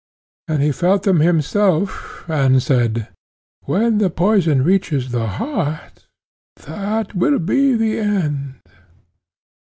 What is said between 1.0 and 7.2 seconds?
them himself, and said: When the poison reaches the heart, that